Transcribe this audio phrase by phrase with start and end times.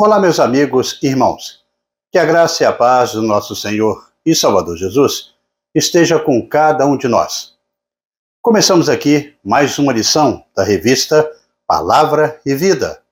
[0.00, 1.64] Olá, meus amigos e irmãos.
[2.12, 5.34] Que a graça e a paz do nosso Senhor e Salvador Jesus
[5.74, 7.58] esteja com cada um de nós.
[8.40, 11.28] Começamos aqui mais uma lição da revista
[11.66, 13.02] Palavra e Vida,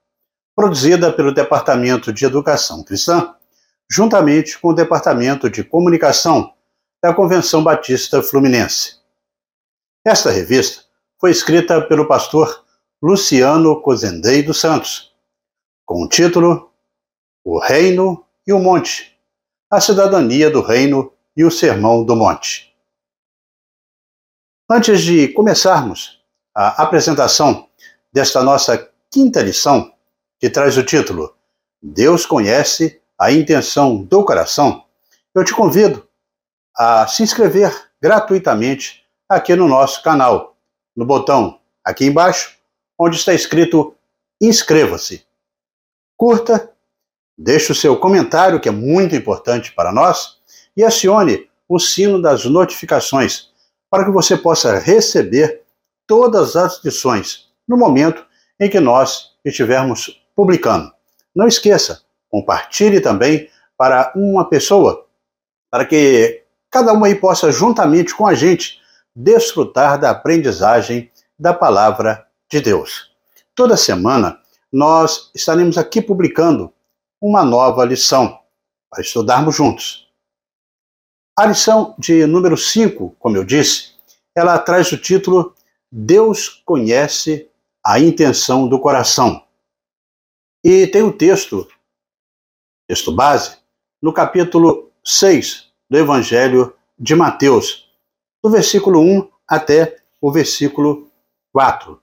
[0.55, 3.35] produzida pelo Departamento de Educação Cristã,
[3.91, 6.53] juntamente com o Departamento de Comunicação
[7.03, 8.95] da Convenção Batista Fluminense.
[10.05, 10.85] Esta revista
[11.19, 12.63] foi escrita pelo pastor
[13.03, 15.13] Luciano Cozendei dos Santos,
[15.85, 16.67] com o título
[17.49, 19.17] O Reino e o Monte,
[19.71, 22.75] a cidadania do Reino e o Sermão do Monte.
[24.69, 26.21] Antes de começarmos
[26.53, 27.69] a apresentação
[28.11, 29.93] desta nossa quinta lição,
[30.37, 31.37] que traz o título
[31.81, 34.83] Deus conhece a intenção do coração,
[35.33, 36.05] eu te convido
[36.75, 40.57] a se inscrever gratuitamente aqui no nosso canal,
[40.93, 42.57] no botão aqui embaixo
[42.99, 43.95] onde está escrito
[44.41, 45.25] inscreva-se.
[46.17, 46.75] Curta,
[47.37, 50.37] deixe o seu comentário, que é muito importante para nós,
[50.75, 53.49] e acione o sino das notificações
[53.89, 55.61] para que você possa receber
[56.05, 58.25] todas as lições no momento
[58.59, 60.91] em que nós estivermos publicando.
[61.35, 65.05] Não esqueça, compartilhe também para uma pessoa,
[65.69, 68.79] para que cada uma aí possa, juntamente com a gente,
[69.15, 73.11] desfrutar da aprendizagem da palavra de Deus.
[73.53, 74.39] Toda semana
[74.71, 76.73] nós estaremos aqui publicando
[77.21, 78.39] uma nova lição
[78.89, 80.07] para estudarmos juntos.
[81.37, 83.93] A lição de número 5, como eu disse,
[84.35, 85.55] ela traz o título
[85.91, 87.49] Deus conhece
[87.85, 89.45] a intenção do coração.
[90.63, 91.67] E tem o texto,
[92.87, 93.57] texto base,
[94.01, 97.89] no capítulo 6 do Evangelho de Mateus,
[98.43, 101.09] do versículo 1 até o versículo
[101.53, 102.01] 4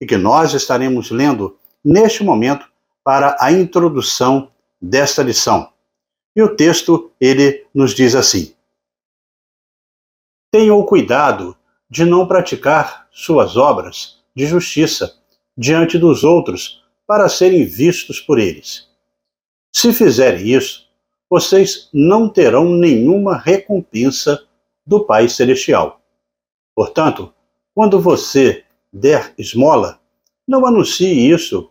[0.00, 2.70] e que nós estaremos lendo neste momento
[3.08, 5.72] para a introdução desta lição.
[6.36, 8.54] E o texto, ele nos diz assim:
[10.52, 11.56] Tenham cuidado
[11.88, 15.16] de não praticar suas obras de justiça
[15.56, 18.86] diante dos outros para serem vistos por eles.
[19.74, 20.86] Se fizerem isso,
[21.30, 24.46] vocês não terão nenhuma recompensa
[24.86, 26.02] do Pai Celestial.
[26.76, 27.32] Portanto,
[27.74, 29.98] quando você der esmola,
[30.46, 31.70] não anuncie isso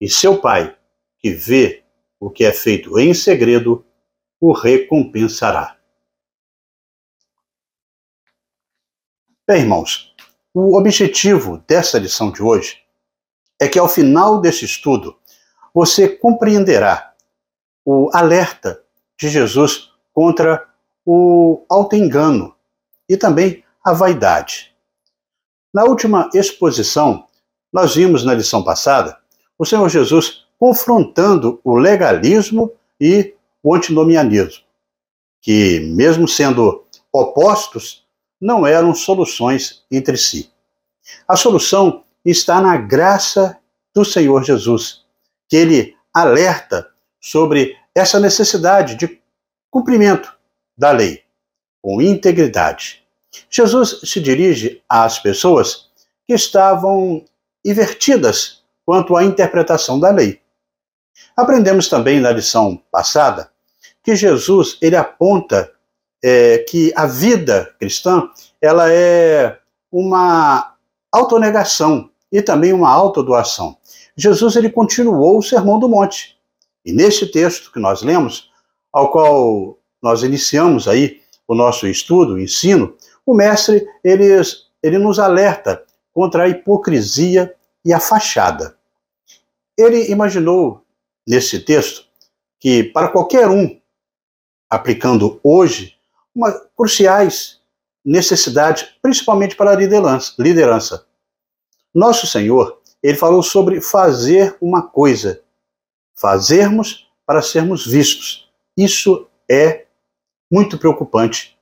[0.00, 0.76] E seu pai,
[1.18, 1.84] que vê
[2.18, 3.84] o que é feito em segredo,
[4.40, 5.78] o recompensará.
[9.46, 10.14] Bem, irmãos,
[10.52, 12.82] o objetivo dessa lição de hoje
[13.60, 15.18] é que ao final desse estudo
[15.72, 17.14] você compreenderá
[17.84, 18.82] o alerta
[19.18, 20.66] de Jesus contra
[21.04, 22.54] o auto-engano
[23.08, 24.74] e também a vaidade.
[25.72, 27.26] Na última exposição,
[27.72, 29.20] nós vimos na lição passada
[29.58, 34.62] o Senhor Jesus confrontando o legalismo e o antinomianismo,
[35.40, 38.04] que, mesmo sendo opostos,
[38.40, 40.50] não eram soluções entre si.
[41.28, 43.58] A solução está na graça
[43.94, 45.04] do Senhor Jesus,
[45.48, 46.88] que ele alerta
[47.20, 49.20] sobre essa necessidade de
[49.70, 50.34] cumprimento
[50.76, 51.22] da lei
[51.80, 53.04] com integridade.
[53.50, 55.90] Jesus se dirige às pessoas
[56.26, 57.24] que estavam
[57.64, 60.40] invertidas quanto à interpretação da lei.
[61.36, 63.50] Aprendemos também na lição passada
[64.02, 65.70] que Jesus ele aponta
[66.22, 68.28] é, que a vida cristã
[68.60, 69.58] ela é
[69.90, 70.74] uma
[71.12, 73.76] autonegação e também uma autodoação.
[74.16, 76.36] Jesus ele continuou o sermão do monte
[76.84, 78.50] e neste texto que nós lemos,
[78.92, 82.94] ao qual nós iniciamos aí o nosso estudo, o ensino,
[83.24, 84.24] o mestre ele,
[84.82, 85.82] ele nos alerta
[86.12, 87.54] contra a hipocrisia
[87.84, 88.76] e a fachada.
[89.76, 90.84] Ele imaginou
[91.26, 92.06] nesse texto
[92.60, 93.80] que para qualquer um
[94.70, 95.96] aplicando hoje
[96.34, 97.60] uma cruciais
[98.04, 101.06] necessidades, principalmente para a liderança.
[101.94, 105.42] Nosso Senhor, ele falou sobre fazer uma coisa,
[106.14, 108.50] fazermos para sermos vistos.
[108.76, 109.86] Isso é
[110.50, 111.56] muito preocupante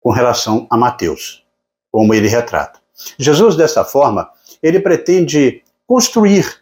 [0.00, 1.44] com relação a Mateus,
[1.90, 2.80] como ele retrata.
[3.18, 4.30] Jesus, dessa forma,
[4.66, 6.60] ele pretende construir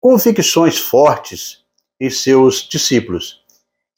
[0.00, 1.64] convicções fortes
[1.98, 3.40] em seus discípulos.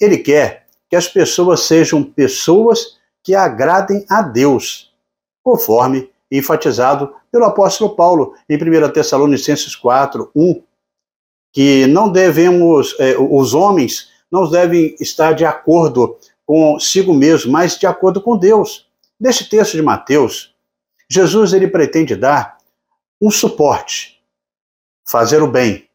[0.01, 4.93] Ele quer que as pessoas sejam pessoas que agradem a Deus,
[5.43, 10.63] conforme enfatizado pelo apóstolo Paulo em 1 Tessalonicenses 4, 1,
[11.53, 17.87] que não devemos, eh, os homens não devem estar de acordo consigo mesmo, mas de
[17.87, 18.87] acordo com Deus.
[19.19, 20.55] Neste texto de Mateus,
[21.09, 22.54] Jesus ele pretende dar
[23.21, 24.23] um suporte,
[25.07, 25.89] fazer o bem,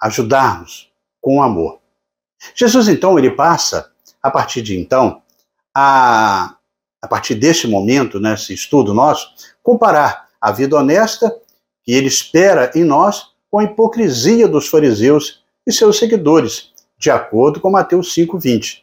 [0.00, 0.90] ajudar-nos
[1.20, 1.80] com amor.
[2.54, 3.92] Jesus então ele passa
[4.22, 5.22] a partir de então
[5.74, 6.58] a
[7.00, 11.34] a partir deste momento, nesse estudo nosso, comparar a vida honesta
[11.84, 17.60] que ele espera em nós com a hipocrisia dos fariseus e seus seguidores, de acordo
[17.60, 18.82] com Mateus 5:20,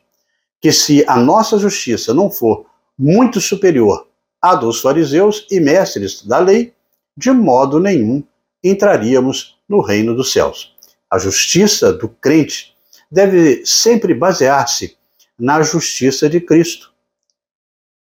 [0.62, 2.66] que se a nossa justiça não for
[2.98, 4.08] muito superior
[4.42, 6.74] à dos fariseus e mestres da lei,
[7.18, 8.24] de modo nenhum
[8.64, 10.76] entraríamos no reino dos céus.
[11.10, 12.76] A justiça do crente
[13.12, 14.98] deve sempre basear-se
[15.38, 16.94] na justiça de Cristo,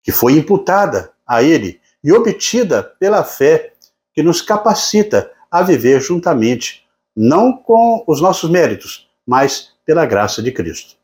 [0.03, 3.73] que foi imputada a ele e obtida pela fé
[4.13, 6.85] que nos capacita a viver juntamente,
[7.15, 10.95] não com os nossos méritos, mas pela graça de Cristo.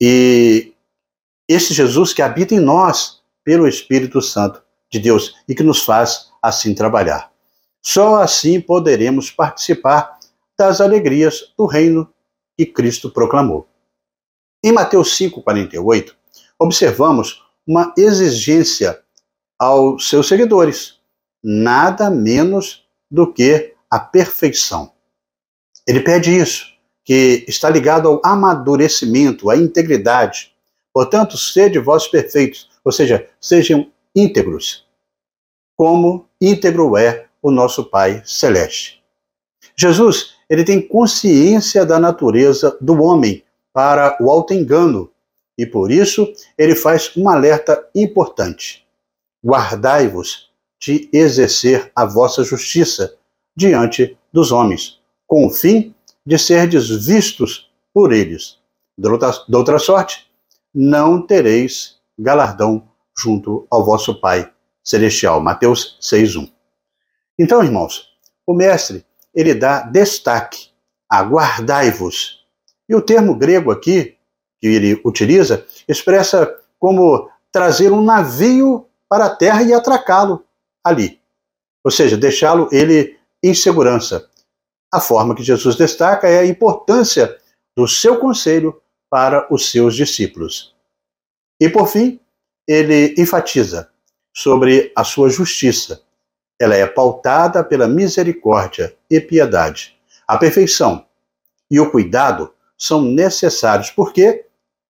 [0.00, 0.72] E
[1.48, 6.30] esse Jesus que habita em nós pelo Espírito Santo de Deus e que nos faz
[6.48, 7.32] assim trabalhar.
[7.82, 10.18] Só assim poderemos participar
[10.58, 12.12] das alegrias do reino
[12.56, 13.66] que Cristo proclamou.
[14.62, 16.14] Em Mateus 5:48,
[16.58, 19.02] observamos uma exigência
[19.58, 21.00] aos seus seguidores,
[21.42, 24.92] nada menos do que a perfeição.
[25.86, 26.74] Ele pede isso,
[27.04, 30.54] que está ligado ao amadurecimento, à integridade.
[30.92, 34.86] Portanto, sede vós perfeitos, ou seja, sejam íntegros,
[35.76, 39.02] como íntegro é o nosso Pai celeste.
[39.76, 43.42] Jesus, ele tem consciência da natureza do homem
[43.72, 45.10] para o auto-engano
[45.58, 48.86] e por isso ele faz um alerta importante:
[49.44, 50.50] guardai-vos
[50.80, 53.14] de exercer a vossa justiça
[53.56, 55.94] diante dos homens, com o fim
[56.26, 58.58] de serdes vistos por eles.
[58.96, 60.26] De outra, de outra sorte,
[60.74, 62.86] não tereis galardão
[63.16, 64.52] junto ao vosso Pai
[64.84, 65.40] celestial.
[65.40, 66.52] Mateus 6:1.
[67.38, 68.10] Então, irmãos,
[68.46, 69.04] o mestre
[69.34, 70.68] ele dá destaque
[71.10, 72.44] a guardai-vos.
[72.88, 74.16] E o termo grego aqui
[74.60, 80.44] que ele utiliza expressa como trazer um navio para a terra e atracá-lo
[80.84, 81.20] ali.
[81.82, 84.28] Ou seja, deixá-lo ele em segurança.
[84.92, 87.36] A forma que Jesus destaca é a importância
[87.76, 88.80] do seu conselho
[89.10, 90.74] para os seus discípulos.
[91.60, 92.20] E por fim,
[92.66, 93.90] ele enfatiza
[94.34, 96.02] sobre a sua justiça.
[96.60, 99.96] Ela é pautada pela misericórdia e piedade.
[100.26, 101.06] A perfeição
[101.70, 104.46] e o cuidado são necessários porque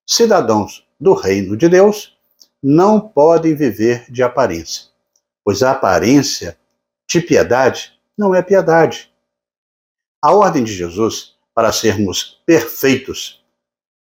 [0.07, 2.17] cidadãos do reino de Deus
[2.63, 4.87] não podem viver de aparência,
[5.45, 6.59] pois a aparência
[7.07, 9.13] de piedade não é piedade.
[10.23, 13.45] A ordem de Jesus para sermos perfeitos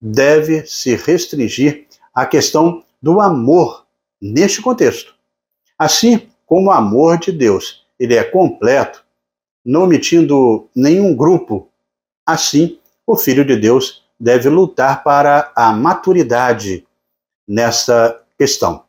[0.00, 3.86] deve se restringir à questão do amor
[4.20, 5.19] neste contexto.
[5.80, 9.02] Assim como o amor de Deus, ele é completo,
[9.64, 11.70] não omitindo nenhum grupo,
[12.26, 16.86] assim o Filho de Deus deve lutar para a maturidade
[17.48, 18.84] nessa questão.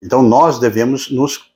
[0.00, 1.52] Então nós devemos nos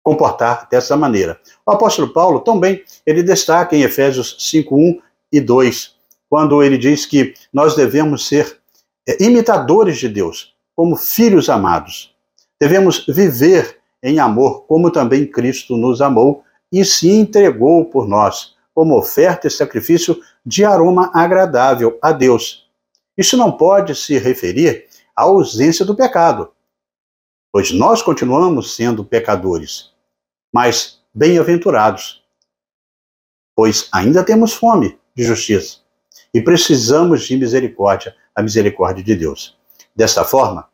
[0.00, 1.40] comportar dessa maneira.
[1.66, 5.96] O apóstolo Paulo também ele destaca em Efésios 5:1 e 2,
[6.30, 8.60] quando ele diz que nós devemos ser
[9.08, 12.13] é, imitadores de Deus, como filhos amados.
[12.64, 16.42] Devemos viver em amor, como também Cristo nos amou
[16.72, 22.66] e se entregou por nós, como oferta e sacrifício de aroma agradável a Deus.
[23.18, 26.54] Isso não pode se referir à ausência do pecado,
[27.52, 29.90] pois nós continuamos sendo pecadores,
[30.50, 32.24] mas bem-aventurados,
[33.54, 35.80] pois ainda temos fome de justiça
[36.32, 39.54] e precisamos de misericórdia, a misericórdia de Deus.
[39.94, 40.66] Desta forma,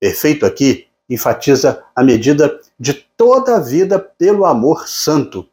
[0.00, 5.48] perfeito aqui enfatiza a medida de toda a vida pelo amor santo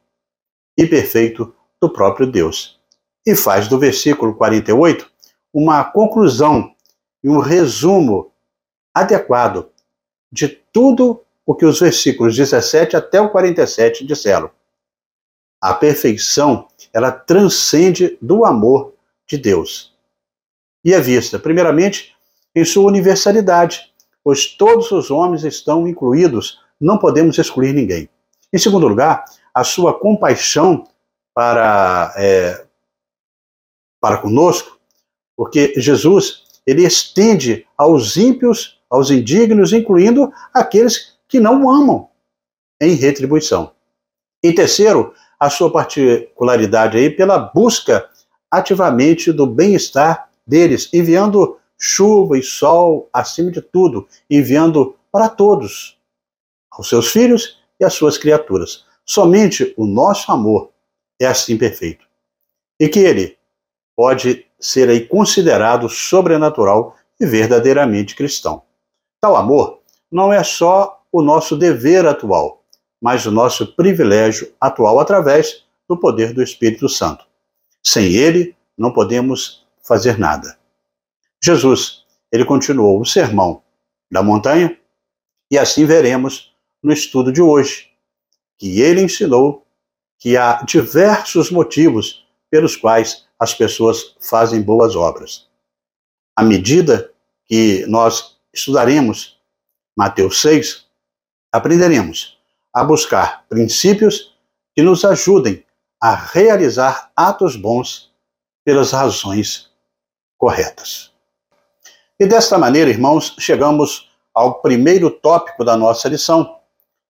[0.78, 2.80] e perfeito do próprio Deus.
[3.26, 5.10] E faz do versículo 48
[5.54, 6.74] uma conclusão
[7.24, 8.32] e um resumo
[8.94, 9.70] adequado
[10.32, 14.50] de tudo o que os versículos 17 até o 47 disseram.
[15.62, 18.94] A perfeição, ela transcende do amor
[19.28, 19.94] de Deus.
[20.84, 22.16] E é vista, primeiramente,
[22.56, 23.93] em sua universalidade,
[24.24, 28.10] pois todos os homens estão incluídos, não podemos excluir ninguém.
[28.52, 30.88] Em segundo lugar, a sua compaixão
[31.34, 32.66] para é,
[34.00, 34.78] para conosco,
[35.36, 42.10] porque Jesus ele estende aos ímpios, aos indignos, incluindo aqueles que não o amam,
[42.82, 43.72] em retribuição.
[44.44, 48.08] E terceiro, a sua particularidade aí pela busca
[48.52, 56.00] ativamente do bem-estar deles, enviando chuva e sol acima de tudo, enviando para todos,
[56.72, 58.86] aos seus filhos e às suas criaturas.
[59.06, 60.72] Somente o nosso amor
[61.20, 62.08] é assim perfeito.
[62.80, 63.38] E que ele
[63.98, 68.64] pode ser aí considerado sobrenatural e verdadeiramente cristão.
[69.20, 72.64] Tal amor não é só o nosso dever atual,
[73.02, 77.28] mas o nosso privilégio atual através do poder do Espírito Santo.
[77.84, 80.63] Sem ele, não podemos fazer nada.
[81.44, 83.62] Jesus, ele continuou o sermão
[84.10, 84.80] da montanha
[85.52, 87.90] e assim veremos no estudo de hoje
[88.58, 89.68] que ele ensinou
[90.18, 95.50] que há diversos motivos pelos quais as pessoas fazem boas obras.
[96.34, 97.12] À medida
[97.46, 99.38] que nós estudaremos
[99.98, 100.86] Mateus 6,
[101.52, 102.40] aprenderemos
[102.74, 104.34] a buscar princípios
[104.74, 105.66] que nos ajudem
[106.02, 108.14] a realizar atos bons
[108.64, 109.70] pelas razões
[110.38, 111.13] corretas.
[112.20, 116.58] E desta maneira, irmãos, chegamos ao primeiro tópico da nossa lição,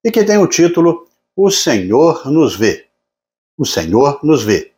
[0.04, 2.88] e que tem o título O Senhor nos vê.
[3.58, 4.74] O Senhor nos vê.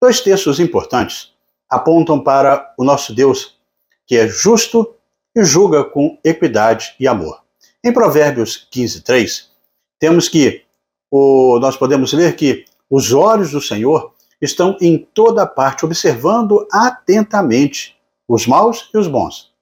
[0.00, 1.32] Dois textos importantes
[1.68, 3.58] apontam para o nosso Deus,
[4.06, 4.94] que é justo
[5.34, 7.42] e julga com equidade e amor.
[7.84, 9.50] Em Provérbios 15, 3,
[9.98, 10.62] temos que
[11.10, 17.96] o, nós podemos ler que os olhos do Senhor estão em toda parte, observando atentamente
[18.32, 19.52] os maus e os bons.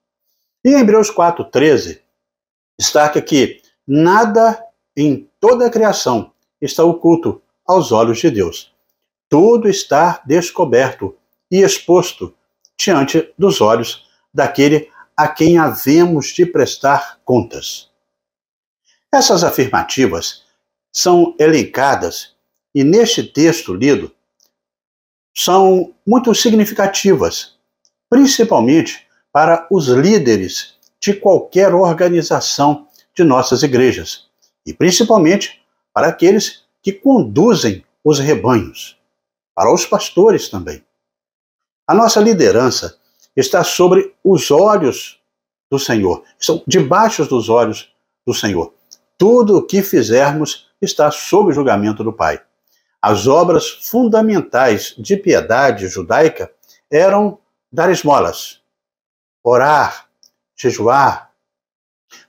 [0.65, 1.99] E em Hebreus 4,13,
[2.79, 4.65] destaca que nada
[4.97, 8.73] em toda a criação está oculto aos olhos de Deus.
[9.29, 11.17] Tudo está descoberto
[11.50, 12.33] e exposto
[12.79, 17.91] diante dos olhos daquele a quem havemos de prestar contas.
[19.12, 20.45] Essas afirmativas
[20.93, 22.37] são elencadas
[22.73, 24.15] e neste texto lido
[25.37, 27.59] são muito significativas,
[28.11, 34.29] principalmente para os líderes de qualquer organização de nossas igrejas,
[34.67, 35.62] e principalmente
[35.95, 38.99] para aqueles que conduzem os rebanhos,
[39.55, 40.85] para os pastores também.
[41.87, 42.99] A nossa liderança
[43.37, 45.21] está sobre os olhos
[45.71, 47.93] do Senhor, estão debaixo dos olhos
[48.26, 48.75] do Senhor.
[49.17, 52.40] Tudo o que fizermos está sob o julgamento do Pai.
[53.00, 56.50] As obras fundamentais de piedade judaica
[56.90, 57.38] eram
[57.73, 58.61] dar esmolas,
[59.43, 60.09] orar,
[60.57, 61.31] jejuar.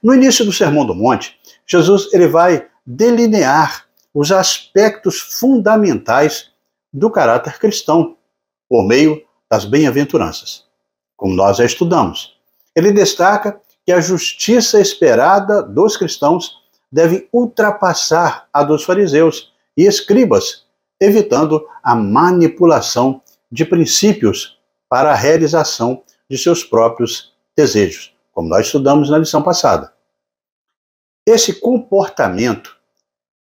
[0.02, 6.50] No início do Sermão do Monte, Jesus ele vai delinear os aspectos fundamentais
[6.92, 8.16] do caráter cristão
[8.68, 10.64] por meio das bem-aventuranças,
[11.16, 12.36] como nós já estudamos.
[12.74, 20.66] Ele destaca que a justiça esperada dos cristãos deve ultrapassar a dos fariseus e escribas,
[21.00, 23.20] evitando a manipulação
[23.50, 24.58] de princípios
[24.92, 29.90] para a realização de seus próprios desejos, como nós estudamos na lição passada.
[31.26, 32.76] Esse comportamento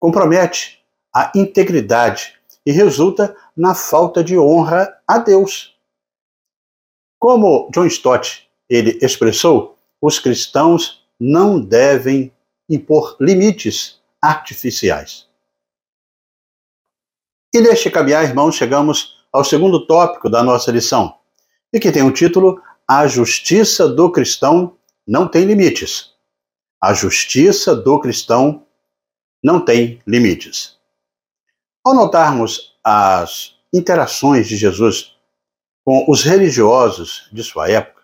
[0.01, 0.85] compromete
[1.15, 2.37] a integridade
[2.67, 5.79] e resulta na falta de honra a Deus.
[7.17, 12.33] Como John Stott ele expressou, os cristãos não devem
[12.69, 15.29] impor limites artificiais.
[17.55, 21.17] E neste caminhar, irmãos, chegamos ao segundo tópico da nossa lição,
[21.77, 26.15] e que tem o título A Justiça do Cristão não tem limites.
[26.83, 28.65] A justiça do cristão
[29.45, 30.79] não tem limites.
[31.85, 35.15] Ao notarmos as interações de Jesus
[35.85, 38.03] com os religiosos de sua época,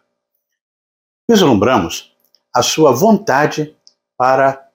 [1.27, 2.15] vislumbramos
[2.55, 3.75] a sua vontade
[4.19, 4.69] para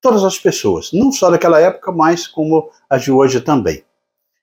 [0.00, 3.84] todas as pessoas, não só daquela época, mas como as de hoje também.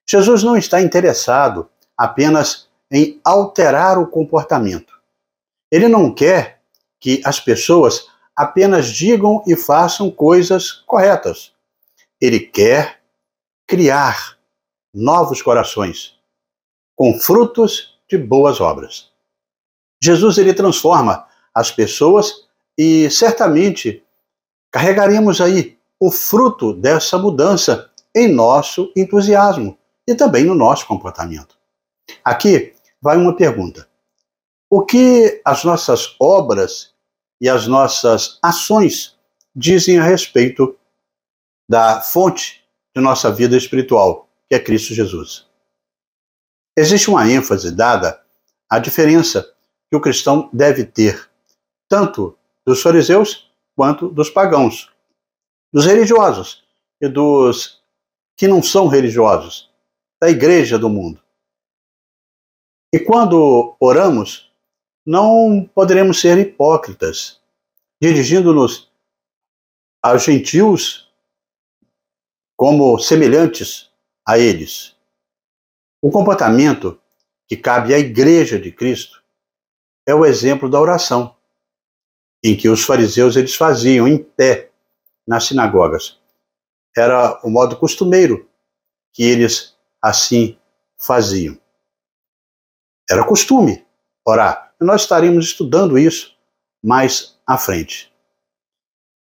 [0.05, 4.93] Jesus não está interessado apenas em alterar o comportamento.
[5.71, 6.61] Ele não quer
[6.99, 11.53] que as pessoas apenas digam e façam coisas corretas.
[12.19, 13.01] Ele quer
[13.67, 14.37] criar
[14.93, 16.17] novos corações
[16.95, 19.11] com frutos de boas obras.
[20.01, 22.47] Jesus ele transforma as pessoas
[22.77, 24.03] e certamente
[24.71, 31.57] carregaremos aí o fruto dessa mudança em nosso entusiasmo e também no nosso comportamento.
[32.23, 32.72] Aqui
[33.03, 33.89] vai uma pergunta:
[34.69, 36.93] o que as nossas obras
[37.41, 39.19] e as nossas ações
[39.53, 40.77] dizem a respeito
[41.69, 42.63] da fonte
[42.95, 45.45] de nossa vida espiritual, que é Cristo Jesus?
[46.77, 48.23] Existe uma ênfase dada
[48.69, 49.53] a diferença
[49.89, 51.29] que o cristão deve ter,
[51.89, 54.89] tanto dos fariseus quanto dos pagãos,
[55.71, 56.63] dos religiosos
[57.01, 57.83] e dos
[58.37, 59.69] que não são religiosos,
[60.19, 61.22] da igreja do mundo.
[62.93, 64.53] E quando oramos,
[65.03, 67.41] não poderemos ser hipócritas,
[67.99, 68.91] dirigindo-nos
[69.99, 71.11] aos gentios
[72.55, 73.91] como semelhantes
[74.23, 74.95] a eles.
[76.03, 77.01] O comportamento
[77.47, 79.23] que cabe à Igreja de Cristo
[80.07, 81.35] é o exemplo da oração,
[82.43, 84.69] em que os fariseus eles faziam em pé
[85.27, 86.19] nas sinagogas.
[86.95, 88.47] Era o modo costumeiro
[89.11, 90.59] que eles assim
[90.95, 91.62] faziam.
[93.09, 93.85] Era costume
[94.25, 94.73] orar.
[94.79, 96.35] E nós estaremos estudando isso
[96.83, 98.11] mais à frente.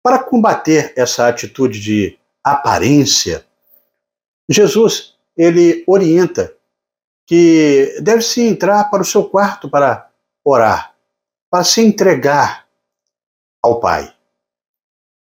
[0.03, 3.45] Para combater essa atitude de aparência,
[4.49, 6.55] Jesus ele orienta
[7.27, 10.09] que deve-se entrar para o seu quarto para
[10.43, 10.95] orar,
[11.49, 12.67] para se entregar
[13.63, 14.13] ao Pai.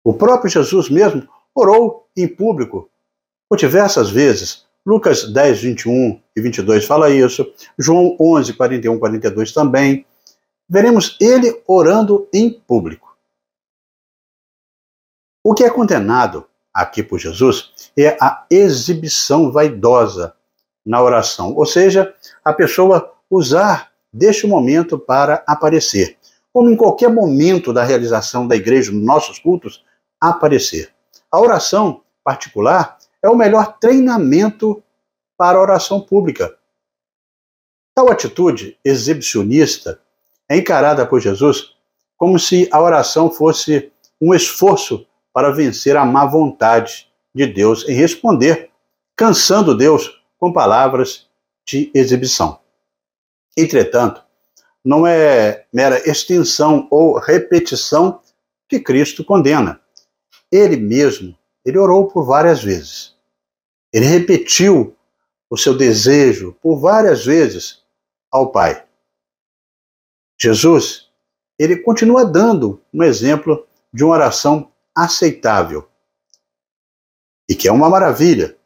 [0.04, 2.90] O próprio Jesus mesmo orou em público
[3.48, 4.66] por diversas vezes.
[4.88, 7.52] Lucas 10, 21 e 22 fala isso.
[7.78, 10.06] João 11, 41, 42 também.
[10.66, 13.14] Veremos ele orando em público.
[15.44, 20.34] O que é condenado aqui por Jesus é a exibição vaidosa
[20.86, 26.16] na oração, ou seja, a pessoa usar deste momento para aparecer,
[26.50, 29.84] como em qualquer momento da realização da igreja, nos nossos cultos,
[30.18, 30.90] aparecer.
[31.30, 32.97] A oração particular
[33.28, 34.82] é o melhor treinamento
[35.36, 36.56] para a oração pública.
[37.94, 40.00] Tal atitude exibicionista
[40.48, 41.76] é encarada por Jesus
[42.16, 47.94] como se a oração fosse um esforço para vencer a má vontade de Deus em
[47.94, 48.70] responder,
[49.14, 51.28] cansando Deus com palavras
[51.64, 52.58] de exibição.
[53.56, 54.24] Entretanto,
[54.84, 58.20] não é mera extensão ou repetição
[58.68, 59.80] que Cristo condena.
[60.50, 63.17] Ele mesmo, ele orou por várias vezes.
[63.92, 64.96] Ele repetiu
[65.50, 67.82] o seu desejo por várias vezes
[68.30, 68.84] ao Pai.
[70.40, 71.08] Jesus,
[71.58, 75.88] ele continua dando um exemplo de uma oração aceitável
[77.48, 78.56] e que é uma maravilha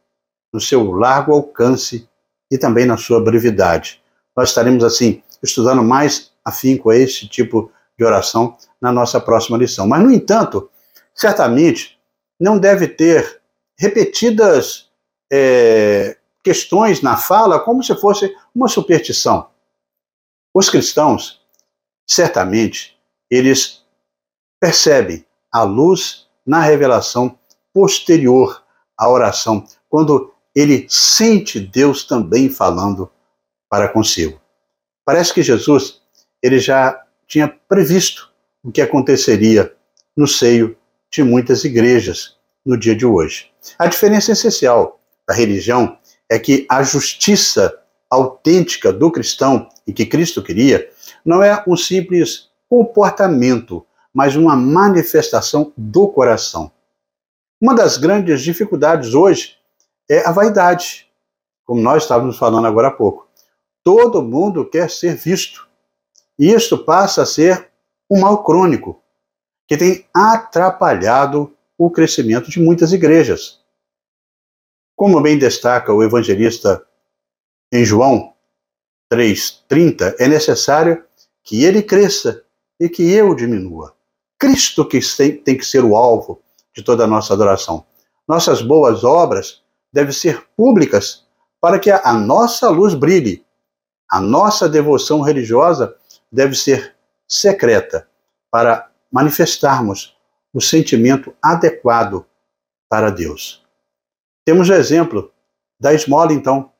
[0.51, 2.07] no seu largo alcance
[2.51, 4.03] e também na sua brevidade.
[4.35, 9.87] Nós estaremos, assim, estudando mais afinco a este tipo de oração na nossa próxima lição.
[9.87, 10.69] Mas, no entanto,
[11.15, 11.99] certamente
[12.39, 13.41] não deve ter
[13.77, 14.91] repetidas
[15.35, 19.49] é, questões na fala como se fosse uma superstição.
[20.53, 21.41] Os cristãos,
[22.07, 22.95] certamente,
[23.31, 23.83] eles
[24.61, 27.35] percebem a luz na revelação
[27.73, 28.63] posterior
[28.95, 33.09] à oração, quando ele sente Deus também falando
[33.67, 34.39] para consigo.
[35.03, 35.99] Parece que Jesus
[36.43, 39.75] ele já tinha previsto o que aconteceria
[40.15, 40.77] no seio
[41.09, 43.51] de muitas igrejas no dia de hoje.
[43.79, 45.97] A diferença essencial da religião
[46.29, 50.89] é que a justiça autêntica do cristão e que Cristo queria
[51.25, 56.71] não é um simples comportamento, mas uma manifestação do coração.
[57.61, 59.57] Uma das grandes dificuldades hoje
[60.09, 61.07] é a vaidade,
[61.65, 63.27] como nós estávamos falando agora há pouco.
[63.83, 65.67] Todo mundo quer ser visto.
[66.37, 67.69] E isto passa a ser
[68.09, 69.01] um mal crônico,
[69.67, 73.62] que tem atrapalhado o crescimento de muitas igrejas.
[74.95, 76.85] Como bem destaca o evangelista
[77.71, 78.33] em João
[79.11, 81.03] 3,30, é necessário
[81.43, 82.43] que ele cresça
[82.79, 83.95] e que eu diminua.
[84.39, 84.99] Cristo que
[85.43, 86.41] tem que ser o alvo
[86.75, 87.85] de toda a nossa adoração.
[88.27, 91.25] Nossas boas obras devem ser públicas
[91.61, 93.45] para que a nossa luz brilhe.
[94.09, 95.95] A nossa devoção religiosa
[96.31, 96.95] deve ser
[97.27, 98.07] secreta
[98.51, 100.15] para manifestarmos
[100.53, 102.25] o sentimento adequado
[102.89, 103.62] para Deus.
[104.45, 105.31] Temos o exemplo
[105.79, 106.71] da esmola, então,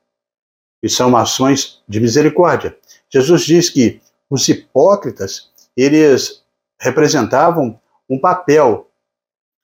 [0.81, 2.77] que são ações de misericórdia.
[3.09, 6.43] Jesus diz que os hipócritas, eles
[6.79, 8.89] representavam um papel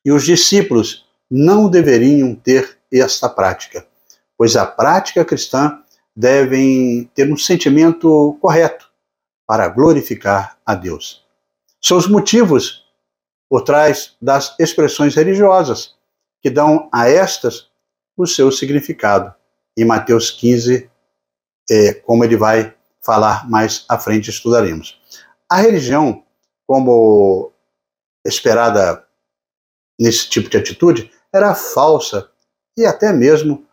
[0.06, 3.86] e os discípulos não deveriam ter esta prática,
[4.38, 5.82] pois a prática cristã
[6.16, 8.90] deve ter um sentimento correto
[9.46, 11.26] para glorificar a Deus.
[11.82, 12.86] São os motivos
[13.50, 15.96] por trás das expressões religiosas
[16.42, 17.69] que dão a estas
[18.24, 19.34] o seu significado.
[19.78, 20.90] Em Mateus 15,
[21.70, 25.02] é, como ele vai falar mais à frente, estudaremos.
[25.50, 26.26] A religião,
[26.68, 27.54] como
[28.26, 29.08] esperada
[30.00, 32.30] nesse tipo de atitude, era falsa
[32.78, 33.68] e até mesmo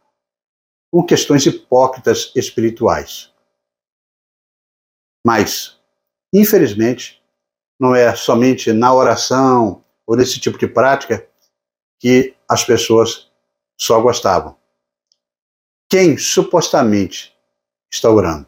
[0.93, 3.33] com questões hipócritas espirituais.
[5.27, 5.79] Mas,
[6.33, 7.23] infelizmente,
[7.79, 11.29] não é somente na oração ou nesse tipo de prática
[11.99, 13.26] que as pessoas
[13.77, 14.57] só gostavam.
[15.89, 17.37] Quem supostamente
[17.93, 18.47] está orando?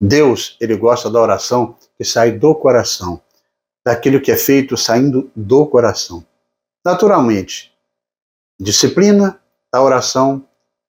[0.00, 3.22] Deus, ele gosta da oração que sai do coração,
[3.84, 6.26] daquilo que é feito saindo do coração.
[6.84, 7.74] Naturalmente,
[8.60, 9.40] disciplina
[9.72, 10.46] da oração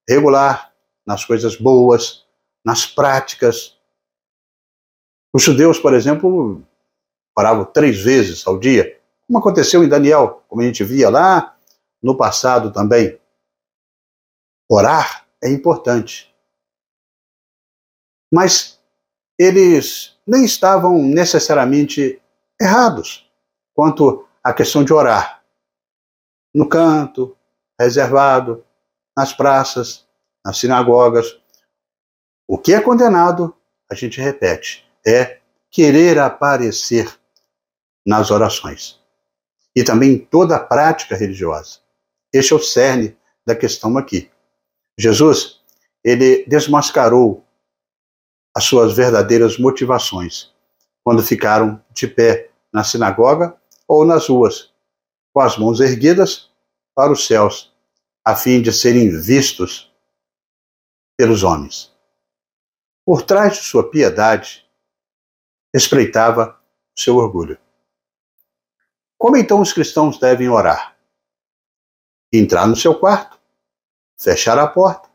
[0.07, 0.73] regular
[1.05, 2.25] nas coisas boas,
[2.63, 3.77] nas práticas.
[5.33, 6.61] Os judeus, por exemplo,
[7.37, 11.54] oravam três vezes ao dia, como aconteceu em Daniel, como a gente via lá
[12.05, 13.19] no passado também.
[14.69, 16.31] Orar é importante.
[18.31, 18.79] Mas
[19.39, 22.21] eles nem estavam necessariamente
[22.61, 23.27] errados
[23.73, 25.43] quanto à questão de orar.
[26.53, 27.35] No canto,
[27.79, 28.63] reservado,
[29.17, 30.07] nas praças,
[30.45, 31.41] nas sinagogas.
[32.47, 33.57] O que é condenado,
[33.89, 35.39] a gente repete, é
[35.71, 37.19] querer aparecer
[38.05, 39.03] nas orações.
[39.75, 41.84] E também toda a prática religiosa.
[42.33, 44.29] Este é o cerne da questão aqui.
[44.97, 45.61] Jesus,
[46.03, 47.45] ele desmascarou
[48.55, 50.53] as suas verdadeiras motivações
[51.03, 53.55] quando ficaram de pé na sinagoga
[53.87, 54.73] ou nas ruas,
[55.33, 56.49] com as mãos erguidas
[56.95, 57.73] para os céus,
[58.23, 59.93] a fim de serem vistos
[61.17, 61.93] pelos homens.
[63.05, 64.65] Por trás de sua piedade,
[65.73, 66.59] espreitava
[66.97, 67.59] seu orgulho.
[69.17, 70.94] Como então os cristãos devem orar?
[72.37, 73.39] Entrar no seu quarto,
[74.19, 75.09] fechar a porta,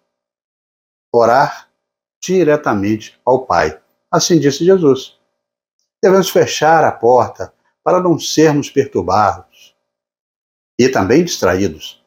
[1.13, 1.69] orar
[2.19, 3.79] diretamente ao Pai.
[4.11, 5.19] Assim disse Jesus.
[6.03, 7.53] Devemos fechar a porta
[7.85, 9.77] para não sermos perturbados
[10.79, 12.03] e também distraídos,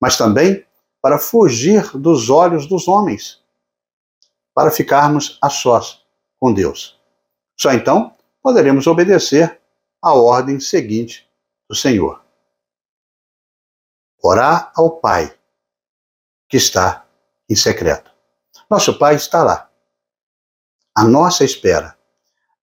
[0.00, 0.66] mas também
[1.00, 3.40] para fugir dos olhos dos homens,
[4.52, 6.04] para ficarmos a sós
[6.40, 6.98] com Deus.
[7.56, 9.60] Só então poderemos obedecer
[10.02, 11.24] à ordem seguinte
[11.70, 12.25] do Senhor:
[14.22, 15.36] orar ao Pai
[16.48, 17.06] que está
[17.48, 18.10] em secreto.
[18.70, 19.70] Nosso Pai está lá,
[20.94, 21.96] à nossa espera.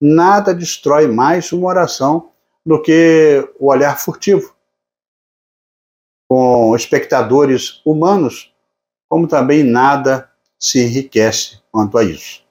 [0.00, 2.32] Nada destrói mais uma oração
[2.64, 4.54] do que o olhar furtivo,
[6.28, 8.52] com espectadores humanos,
[9.08, 12.42] como também nada se enriquece quanto a isso.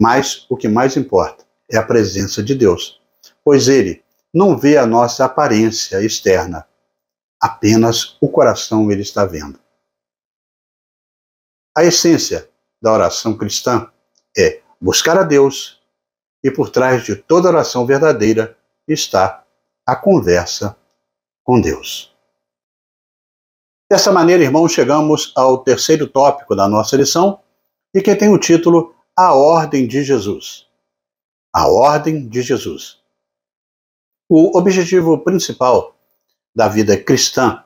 [0.00, 3.00] Mas o que mais importa é a presença de Deus,
[3.42, 6.67] pois Ele não vê a nossa aparência externa,
[7.40, 9.58] apenas o coração Ele está vendo.
[11.76, 12.50] A essência
[12.82, 13.90] da oração cristã
[14.36, 15.80] é buscar a Deus
[16.42, 19.44] e por trás de toda oração verdadeira está
[19.86, 20.76] a conversa
[21.44, 22.14] com Deus.
[23.90, 27.40] Dessa maneira, irmãos, chegamos ao terceiro tópico da nossa lição
[27.94, 30.66] e que tem o título A Ordem de Jesus.
[31.54, 33.00] A Ordem de Jesus.
[34.28, 35.97] O objetivo principal
[36.58, 37.62] da vida cristã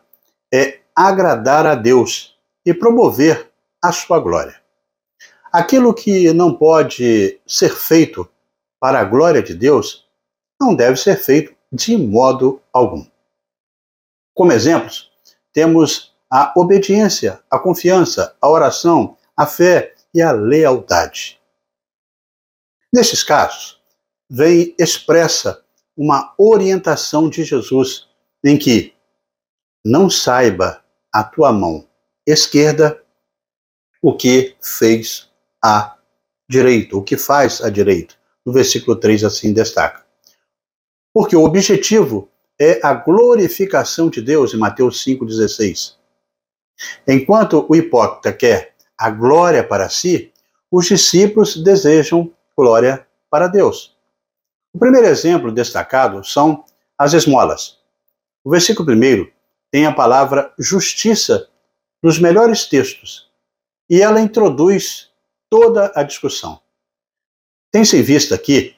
[0.53, 3.51] é agradar a Deus e promover
[3.83, 4.61] a sua glória.
[5.51, 8.29] Aquilo que não pode ser feito
[8.79, 10.07] para a glória de Deus
[10.61, 13.07] não deve ser feito de modo algum.
[14.35, 15.11] Como exemplos,
[15.55, 21.41] temos a obediência, a confiança, a oração, a fé e a lealdade.
[22.93, 23.81] Nesses casos,
[24.29, 25.65] vem expressa
[25.97, 28.12] uma orientação de Jesus
[28.45, 28.95] em que
[29.85, 31.87] não saiba a tua mão
[32.27, 33.03] esquerda
[34.01, 35.29] o que fez
[35.63, 35.97] a
[36.49, 38.17] direito, o que faz a direito.
[38.45, 40.05] No versículo 3 assim destaca.
[41.15, 42.29] Porque o objetivo
[42.59, 45.97] é a glorificação de Deus em Mateus 5,16.
[47.07, 50.33] Enquanto o hipócrita quer a glória para si,
[50.71, 53.97] os discípulos desejam glória para Deus.
[54.75, 56.65] O primeiro exemplo destacado são
[56.97, 57.82] as esmolas.
[58.45, 59.33] O versículo primeiro
[59.71, 61.49] tem a palavra justiça
[62.03, 63.31] nos melhores textos
[63.89, 65.11] e ela introduz
[65.49, 66.61] toda a discussão.
[67.71, 68.75] Tem-se em vista aqui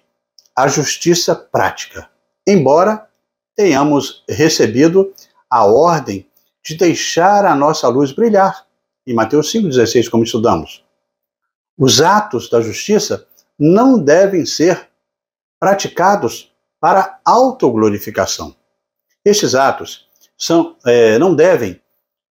[0.55, 2.11] a justiça prática,
[2.47, 3.09] embora
[3.57, 5.13] tenhamos recebido
[5.49, 6.29] a ordem
[6.65, 8.67] de deixar a nossa luz brilhar,
[9.07, 10.85] em Mateus 5,16, como estudamos.
[11.77, 13.27] Os atos da justiça
[13.59, 14.89] não devem ser
[15.59, 18.55] praticados para autoglorificação.
[19.25, 21.81] Estes atos são, é, não devem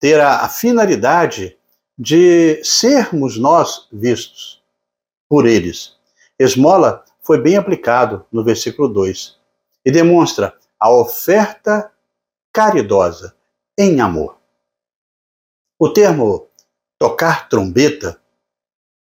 [0.01, 1.57] ter a, a finalidade
[1.99, 4.63] de sermos nós vistos
[5.29, 5.97] por eles.
[6.39, 9.39] Esmola foi bem aplicado no versículo 2
[9.85, 11.93] e demonstra a oferta
[12.53, 13.37] caridosa
[13.79, 14.39] em amor.
[15.79, 16.49] O termo
[16.99, 18.21] tocar trombeta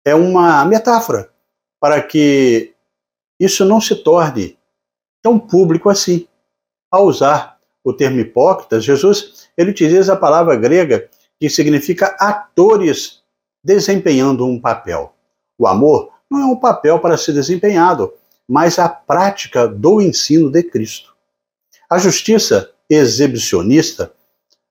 [0.05, 1.33] é uma metáfora
[1.81, 2.75] para que
[3.38, 4.59] isso não se torne
[5.22, 6.27] tão público assim.
[6.90, 7.56] Ao usar
[7.87, 13.22] o termo hipócritas, Jesus ele utiliza a palavra grega que significa atores
[13.62, 15.14] desempenhando um papel.
[15.57, 18.12] O amor não é um papel para ser desempenhado,
[18.49, 21.14] mas a prática do ensino de Cristo.
[21.88, 24.12] A justiça exibicionista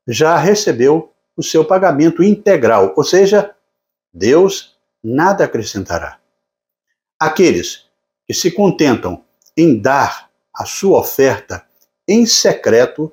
[0.05, 3.55] já recebeu o seu pagamento integral, ou seja,
[4.13, 6.19] Deus nada acrescentará.
[7.17, 7.85] Aqueles
[8.27, 9.23] que se contentam
[9.55, 11.64] em dar a sua oferta
[12.07, 13.11] em secreto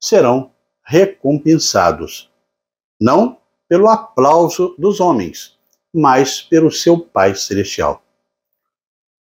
[0.00, 0.52] serão
[0.84, 2.30] recompensados,
[3.00, 5.58] não pelo aplauso dos homens,
[5.92, 8.02] mas pelo seu Pai celestial.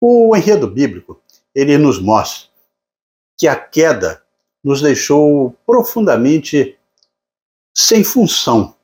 [0.02, 1.22] O enredo bíblico,
[1.54, 2.50] ele nos mostra
[3.38, 4.24] que a queda
[4.64, 6.78] nos deixou profundamente
[7.76, 8.76] sem função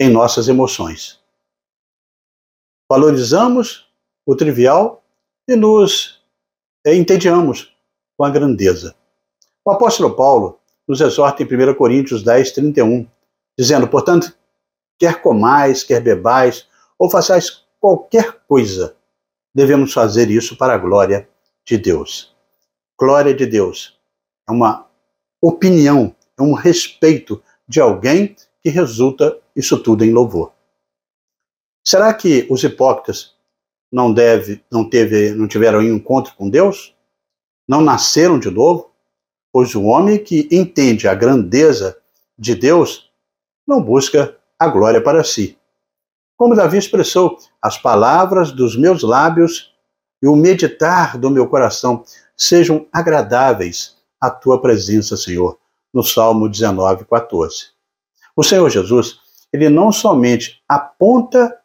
[0.00, 1.20] em nossas emoções.
[2.90, 3.88] Valorizamos
[4.26, 5.04] o trivial
[5.46, 6.22] e nos
[6.84, 7.74] entediamos
[8.18, 8.96] com a grandeza.
[9.64, 13.06] O apóstolo Paulo nos exorta em 1 Coríntios 10, 31,
[13.56, 14.34] dizendo: Portanto,
[14.98, 16.66] quer comais, quer bebais,
[16.98, 18.96] ou façais qualquer coisa,
[19.54, 21.28] devemos fazer isso para a glória
[21.64, 22.34] de Deus.
[22.98, 23.96] Glória de Deus
[24.48, 24.88] é uma
[25.40, 30.52] opinião, é um respeito de alguém que resulta isso tudo em louvor.
[31.86, 33.36] Será que os hipócritas
[33.92, 36.97] não deve, não teve, não tiveram um encontro com Deus?
[37.68, 38.90] Não nasceram de novo?
[39.52, 41.96] Pois o homem que entende a grandeza
[42.38, 43.10] de Deus
[43.66, 45.58] não busca a glória para si.
[46.36, 49.74] Como Davi expressou, as palavras dos meus lábios
[50.22, 52.04] e o meditar do meu coração
[52.36, 55.58] sejam agradáveis à tua presença, Senhor
[55.92, 57.70] no Salmo 19, 14.
[58.36, 59.18] O Senhor Jesus,
[59.52, 61.58] ele não somente aponta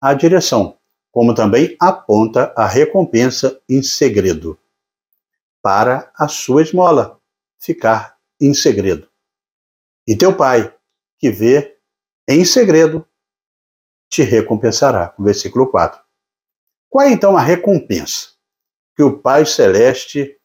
[0.00, 0.76] a direção,
[1.12, 4.58] como também aponta a recompensa em segredo,
[5.64, 7.18] para a sua esmola
[7.58, 9.08] ficar em segredo.
[10.06, 10.76] E teu Pai,
[11.18, 11.78] que vê
[12.28, 13.08] em segredo,
[14.10, 15.14] te recompensará.
[15.18, 15.98] Versículo 4.
[16.90, 18.34] Qual é então a recompensa
[18.94, 20.38] que o Pai Celeste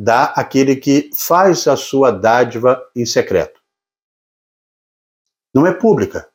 [0.00, 3.60] dá àquele que faz a sua dádiva em secreto.
[5.52, 6.28] Não é pública,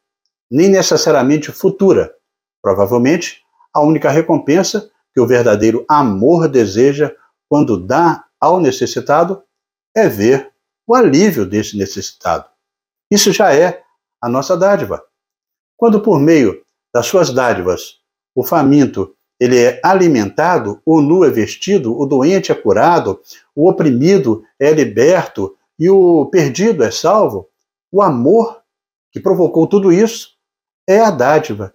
[0.51, 2.13] nem necessariamente futura.
[2.61, 3.41] Provavelmente,
[3.73, 7.15] a única recompensa que o verdadeiro amor deseja
[7.49, 9.43] quando dá ao necessitado
[9.95, 10.51] é ver
[10.87, 12.49] o alívio desse necessitado.
[13.09, 13.83] Isso já é
[14.21, 15.03] a nossa dádiva.
[15.77, 17.99] Quando por meio das suas dádivas
[18.35, 23.19] o faminto ele é alimentado, o nu é vestido, o doente é curado,
[23.53, 27.49] o oprimido é liberto e o perdido é salvo.
[27.91, 28.61] O amor
[29.11, 30.37] que provocou tudo isso
[30.87, 31.73] é a dádiva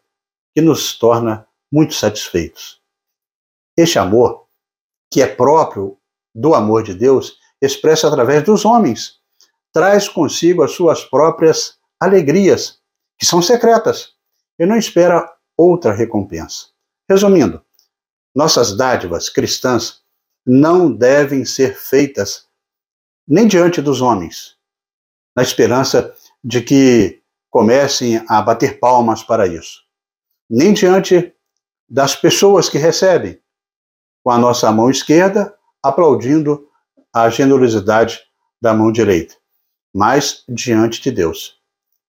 [0.54, 2.80] que nos torna muito satisfeitos.
[3.76, 4.47] Este amor,
[5.10, 5.98] que é próprio
[6.34, 9.18] do amor de Deus, expressa através dos homens,
[9.72, 12.78] traz consigo as suas próprias alegrias,
[13.18, 14.14] que são secretas,
[14.58, 16.68] e não espera outra recompensa.
[17.08, 17.62] Resumindo,
[18.34, 20.02] nossas dádivas cristãs
[20.46, 22.46] não devem ser feitas
[23.26, 24.56] nem diante dos homens,
[25.36, 29.82] na esperança de que comecem a bater palmas para isso,
[30.48, 31.34] nem diante
[31.88, 33.40] das pessoas que recebem,
[34.22, 36.68] com a nossa mão esquerda aplaudindo
[37.12, 38.20] a generosidade
[38.60, 39.34] da mão direita,
[39.94, 41.60] mas diante de Deus,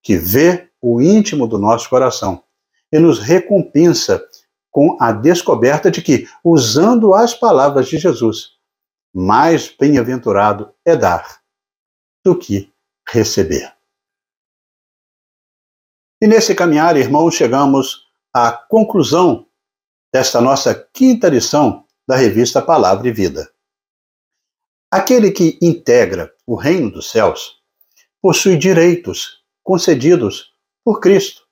[0.01, 2.43] que vê o íntimo do nosso coração
[2.91, 4.23] e nos recompensa
[4.71, 8.51] com a descoberta de que, usando as palavras de Jesus,
[9.13, 11.41] mais bem-aventurado é dar
[12.23, 12.71] do que
[13.07, 13.73] receber.
[16.21, 19.47] E nesse caminhar, irmãos, chegamos à conclusão
[20.13, 23.53] desta nossa quinta lição da revista Palavra e Vida.
[24.89, 27.61] Aquele que integra o reino dos céus
[28.19, 31.43] possui direitos concedidos por Cristo.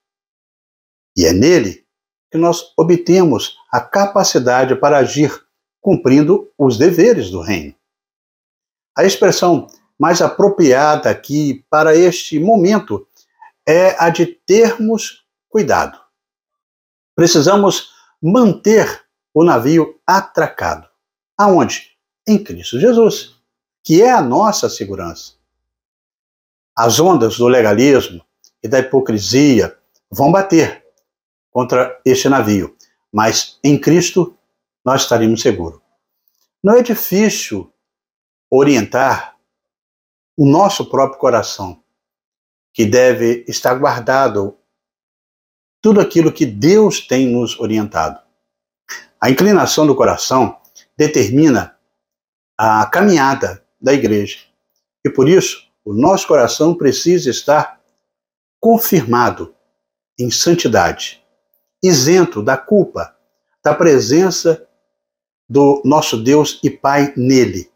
[1.16, 1.86] E é nele
[2.32, 5.46] que nós obtemos a capacidade para agir
[5.80, 7.76] cumprindo os deveres do reino.
[8.98, 13.08] A expressão mais apropriada aqui para este momento
[13.64, 16.02] é a de termos cuidado.
[17.16, 19.07] Precisamos manter
[19.40, 20.90] o navio atracado.
[21.38, 21.96] Aonde?
[22.28, 23.36] Em Cristo Jesus,
[23.84, 25.34] que é a nossa segurança.
[26.76, 28.26] As ondas do legalismo
[28.64, 29.78] e da hipocrisia
[30.10, 30.84] vão bater,
[31.52, 32.76] contra este navio,
[33.14, 34.36] mas em Cristo
[34.84, 35.82] nós estaremos seguros.
[36.64, 37.72] Não é difícil
[38.50, 39.38] orientar
[40.36, 41.84] o nosso próprio coração,
[42.74, 44.58] que deve estar guardado
[45.80, 48.27] tudo aquilo que Deus tem nos orientado.
[49.20, 50.60] A inclinação do coração
[50.96, 51.78] determina
[52.58, 54.40] a caminhada da igreja.
[55.06, 57.82] E por isso, o nosso coração precisa estar
[58.60, 59.56] confirmado
[60.20, 61.24] em santidade,
[61.84, 63.16] isento da culpa,
[63.64, 64.68] da presença
[65.48, 67.72] do nosso Deus e Pai nele.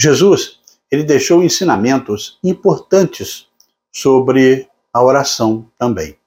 [0.00, 3.48] Jesus, ele deixou ensinamentos importantes
[3.92, 6.18] sobre a oração também,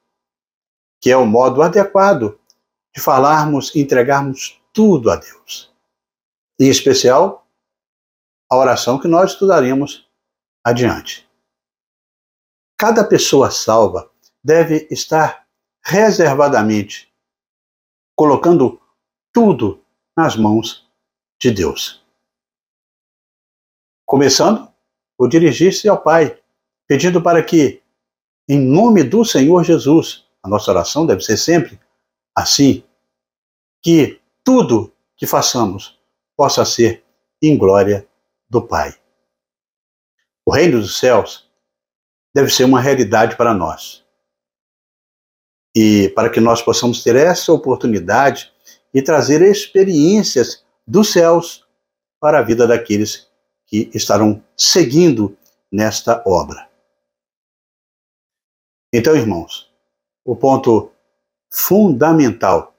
[1.02, 2.40] que é o modo adequado
[2.96, 5.74] de falarmos e entregarmos tudo a Deus.
[6.60, 7.48] Em especial,
[8.50, 10.08] a oração que nós estudaremos
[10.64, 11.28] adiante.
[12.78, 14.12] Cada pessoa salva
[14.44, 15.48] deve estar
[15.84, 17.12] reservadamente
[18.16, 18.80] colocando
[19.34, 19.84] tudo
[20.16, 20.88] nas mãos
[21.42, 22.04] de Deus.
[24.06, 24.72] Começando
[25.18, 26.40] por dirigir-se ao Pai,
[26.88, 27.82] pedindo para que,
[28.48, 31.80] em nome do Senhor Jesus, a nossa oração deve ser sempre
[32.36, 32.84] assim,
[33.82, 36.00] que tudo que façamos
[36.36, 37.04] possa ser
[37.42, 38.08] em glória
[38.50, 38.98] do Pai.
[40.46, 41.50] O reino dos céus
[42.34, 44.04] deve ser uma realidade para nós.
[45.76, 48.54] E para que nós possamos ter essa oportunidade
[48.94, 51.66] e trazer experiências dos céus
[52.20, 53.28] para a vida daqueles
[53.66, 55.38] que estarão seguindo
[55.72, 56.70] nesta obra.
[58.94, 59.74] Então, irmãos,
[60.24, 60.93] o ponto
[61.54, 62.76] fundamental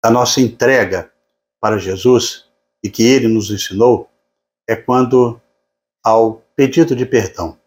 [0.00, 1.12] da nossa entrega
[1.60, 2.48] para Jesus
[2.80, 4.08] e que ele nos ensinou
[4.68, 5.42] é quando
[6.02, 7.58] ao pedido de perdão.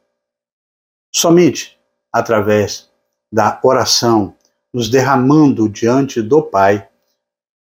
[1.13, 1.77] Somente
[2.13, 2.89] através
[3.31, 4.37] da oração,
[4.73, 6.89] nos derramando diante do Pai,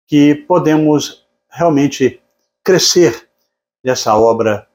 [0.07, 2.21] que podemos realmente
[2.63, 3.29] crescer
[3.83, 4.67] nessa obra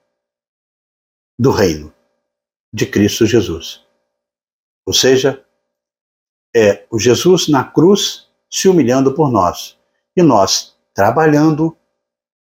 [1.39, 1.93] do reino
[2.73, 3.85] de Cristo Jesus.
[4.87, 5.45] Ou seja,
[6.55, 9.79] é o Jesus na cruz se humilhando por nós
[10.17, 11.77] e nós trabalhando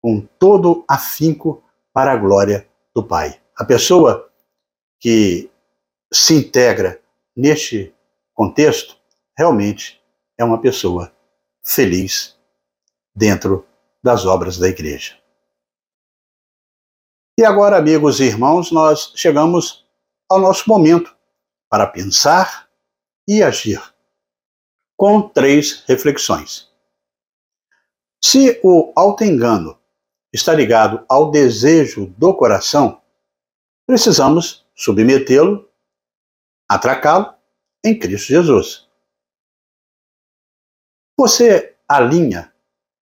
[0.00, 3.40] com todo afinco para a glória do Pai.
[3.56, 4.30] A pessoa
[4.98, 5.50] que
[6.12, 7.00] se integra
[7.36, 7.94] neste
[8.34, 8.96] contexto
[9.36, 10.00] realmente
[10.38, 11.12] é uma pessoa
[11.62, 12.36] feliz
[13.14, 13.66] dentro
[14.02, 15.18] das obras da igreja.
[17.38, 19.84] E agora, amigos e irmãos, nós chegamos
[20.28, 21.14] ao nosso momento
[21.68, 22.69] para pensar
[23.30, 23.80] e agir,
[24.96, 26.68] com três reflexões.
[28.20, 29.78] Se o auto-engano
[30.32, 33.00] está ligado ao desejo do coração,
[33.86, 35.70] precisamos submetê-lo,
[36.68, 37.32] atracá-lo
[37.84, 38.88] em Cristo Jesus.
[41.16, 42.52] Você alinha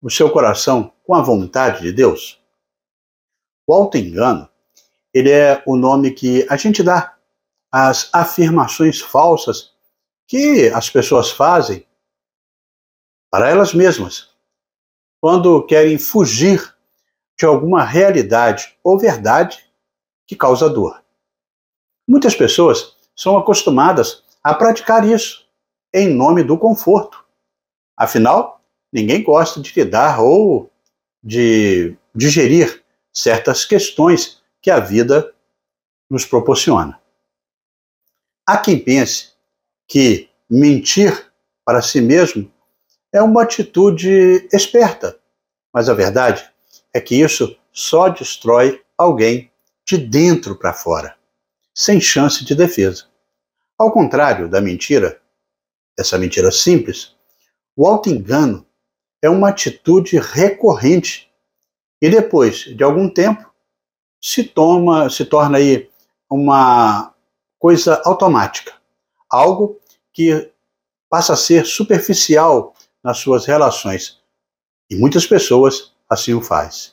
[0.03, 2.38] o seu coração com a vontade de Deus?
[3.66, 4.46] O auto-engano,
[5.14, 7.16] ele é o nome que a gente dá
[7.72, 9.71] às afirmações falsas
[10.33, 11.87] que as pessoas fazem
[13.31, 14.31] para elas mesmas,
[15.21, 16.75] quando querem fugir
[17.38, 19.62] de alguma realidade ou verdade
[20.27, 21.05] que causa dor.
[22.09, 25.47] Muitas pessoas são acostumadas a praticar isso
[25.92, 27.23] em nome do conforto.
[27.95, 30.71] Afinal, ninguém gosta de lidar ou
[31.23, 35.35] de digerir certas questões que a vida
[36.09, 36.99] nos proporciona.
[38.47, 39.32] Há quem pense
[39.92, 41.31] que mentir
[41.66, 42.50] para si mesmo
[43.12, 45.20] é uma atitude esperta,
[45.70, 46.50] mas a verdade
[46.94, 49.52] é que isso só destrói alguém
[49.85, 51.14] de dentro para fora,
[51.74, 53.05] sem chance de defesa.
[53.78, 55.20] Ao contrário da mentira,
[55.98, 57.14] essa mentira simples,
[57.76, 58.66] o auto-engano
[59.20, 61.31] é uma atitude recorrente
[62.00, 63.52] e depois de algum tempo
[64.18, 65.90] se toma, se torna aí
[66.31, 67.12] uma
[67.59, 68.72] coisa automática,
[69.28, 69.82] algo
[70.12, 70.51] que
[71.09, 74.21] passa a ser superficial nas suas relações.
[74.90, 76.92] E muitas pessoas assim o fazem.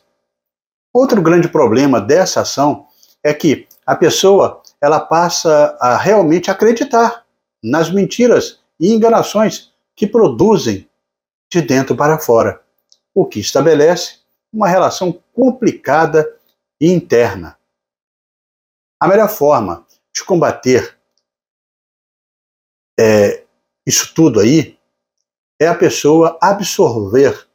[0.93, 2.87] Outro grande problema dessa ação
[3.23, 7.25] é que a pessoa ela passa a realmente acreditar
[7.61, 10.89] nas mentiras e enganações que produzem
[11.51, 12.61] de dentro para fora,
[13.13, 14.19] o que estabelece
[14.53, 16.31] uma relação complicada
[16.79, 17.57] e interna.
[18.99, 20.98] A melhor forma de combater
[22.99, 23.43] é,
[23.87, 24.77] isso tudo aí
[25.57, 27.47] é a pessoa absorver,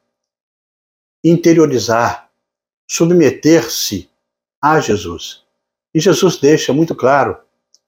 [1.22, 2.30] interiorizar,
[2.90, 4.08] submeter-se
[4.62, 5.44] a Jesus.
[5.94, 7.36] E Jesus deixa muito claro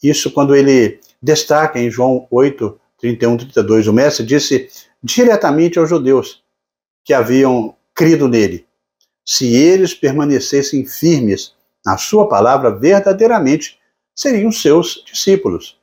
[0.03, 3.89] isso quando ele destaca em João 8, 31, 32.
[3.89, 4.71] O Mestre disse
[5.03, 6.43] diretamente aos judeus
[7.05, 8.67] que haviam crido nele:
[9.25, 11.55] se eles permanecessem firmes
[11.85, 13.79] na sua palavra, verdadeiramente
[14.15, 15.79] seriam seus discípulos.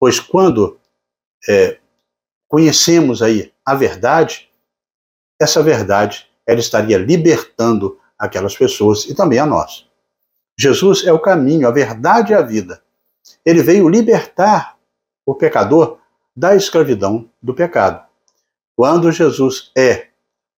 [0.00, 0.77] Pois quando
[1.46, 1.78] é,
[2.48, 4.48] conhecemos aí a verdade,
[5.40, 9.86] essa verdade ela estaria libertando aquelas pessoas e também a nós.
[10.58, 12.82] Jesus é o caminho, a verdade e a vida.
[13.44, 14.76] Ele veio libertar
[15.24, 15.98] o pecador
[16.34, 18.04] da escravidão do pecado.
[18.74, 20.08] Quando Jesus é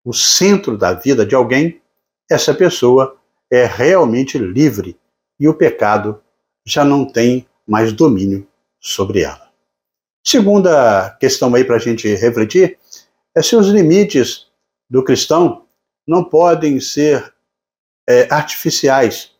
[0.04, 1.82] o centro da vida de alguém,
[2.30, 3.16] essa pessoa
[3.50, 4.96] é realmente livre
[5.38, 6.22] e o pecado
[6.64, 8.46] já não tem mais domínio
[8.78, 9.49] sobre ela.
[10.24, 12.78] Segunda questão aí para a gente refletir
[13.34, 14.48] é se os limites
[14.88, 15.66] do cristão
[16.06, 17.32] não podem ser
[18.08, 19.32] é, artificiais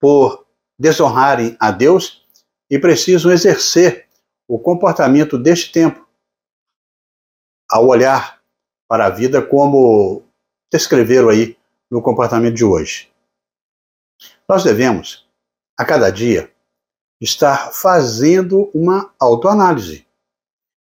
[0.00, 0.46] por
[0.78, 2.24] desonrarem a Deus
[2.70, 4.06] e precisam exercer
[4.48, 6.06] o comportamento deste tempo
[7.70, 8.40] ao olhar
[8.88, 10.22] para a vida como
[10.72, 11.56] descreveram aí
[11.90, 13.10] no comportamento de hoje.
[14.48, 15.28] Nós devemos,
[15.78, 16.52] a cada dia,
[17.20, 20.06] estar fazendo uma autoanálise.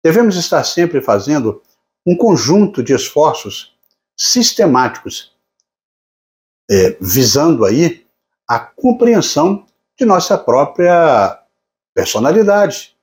[0.03, 1.61] Devemos estar sempre fazendo
[2.05, 3.75] um conjunto de esforços
[4.17, 5.35] sistemáticos,
[6.69, 8.05] é, visando aí
[8.47, 9.65] a compreensão
[9.97, 11.41] de nossa própria
[11.93, 12.95] personalidade.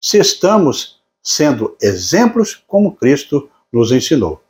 [0.00, 4.42] Se estamos sendo exemplos como Cristo nos ensinou.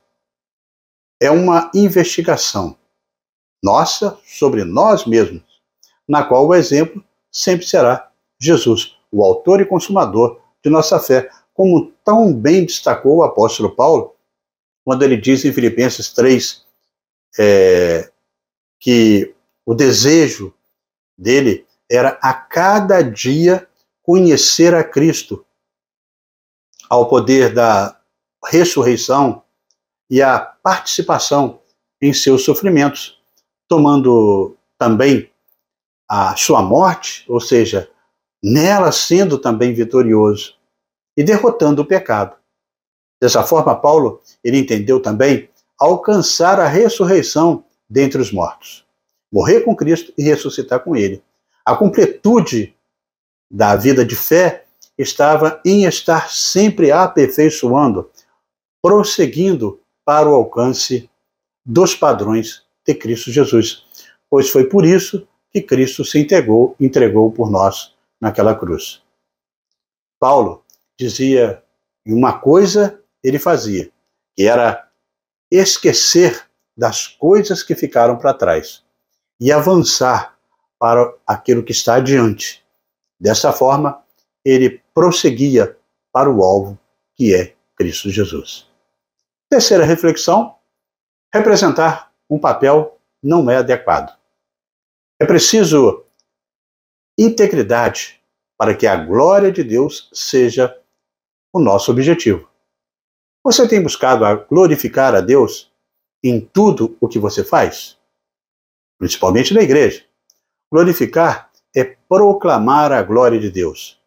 [1.21, 2.77] É uma investigação
[3.63, 5.43] nossa sobre nós mesmos,
[6.09, 11.93] na qual o exemplo sempre será Jesus, o autor e consumador de nossa fé, como
[12.05, 14.15] tão bem destacou o apóstolo Paulo,
[14.85, 16.65] quando ele diz em Filipenses 3
[17.39, 18.11] é,
[18.79, 20.55] que o desejo
[21.17, 23.69] dele era a cada dia
[24.03, 25.45] conhecer a Cristo,
[26.89, 28.01] ao poder da
[28.45, 29.43] ressurreição
[30.09, 31.61] e a participação
[32.01, 33.21] em seus sofrimentos,
[33.69, 35.30] tomando também
[36.11, 37.89] a sua morte, ou seja,
[38.43, 40.57] nela sendo também vitorioso
[41.17, 42.37] e derrotando o pecado.
[43.23, 45.49] Dessa forma, Paulo, ele entendeu também
[45.79, 48.85] alcançar a ressurreição dentre os mortos.
[49.31, 51.23] Morrer com Cristo e ressuscitar com ele.
[51.65, 52.75] A completude
[53.49, 54.65] da vida de fé
[54.99, 58.11] estava em estar sempre aperfeiçoando,
[58.83, 61.09] prosseguindo para o alcance
[61.65, 63.85] dos padrões de Cristo Jesus.
[64.29, 69.03] Pois foi por isso que Cristo se entregou, entregou por nós naquela cruz.
[70.19, 70.65] Paulo
[70.99, 71.63] dizia
[72.07, 73.91] uma coisa ele fazia,
[74.37, 74.89] que era
[75.51, 76.47] esquecer
[76.77, 78.83] das coisas que ficaram para trás
[79.39, 80.39] e avançar
[80.79, 82.65] para aquilo que está adiante.
[83.19, 84.03] Dessa forma,
[84.45, 85.77] ele prosseguia
[86.13, 86.79] para o alvo
[87.15, 88.67] que é Cristo Jesus.
[89.51, 90.57] Terceira reflexão:
[91.33, 94.20] representar um papel não é adequado.
[95.23, 96.07] É preciso
[97.19, 98.23] integridade
[98.57, 100.75] para que a glória de Deus seja
[101.53, 102.49] o nosso objetivo.
[103.45, 105.71] Você tem buscado a glorificar a Deus
[106.25, 107.99] em tudo o que você faz?
[108.99, 110.07] Principalmente na igreja.
[110.73, 114.01] Glorificar é proclamar a glória de Deus.